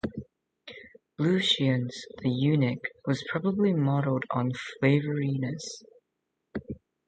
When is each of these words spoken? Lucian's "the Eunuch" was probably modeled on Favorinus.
Lucian's 1.19 2.05
"the 2.23 2.29
Eunuch" 2.31 2.79
was 3.05 3.23
probably 3.29 3.71
modeled 3.71 4.23
on 4.31 4.49
Favorinus. 4.81 5.83